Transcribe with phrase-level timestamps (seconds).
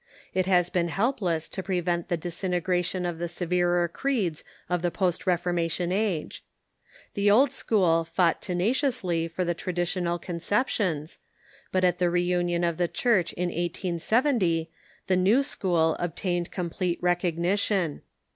[0.33, 4.89] It has been helpless to pre vent the disintegration of the severer creeds of the
[4.89, 6.43] Presbyterian post Reformation age.
[7.13, 11.19] The Old School fought te Theology ^_*_,_^ naciously for the traditional conceptions,
[11.71, 14.71] but at the reunion of the Church in 1870
[15.05, 18.01] the New School obtained com plete recognition.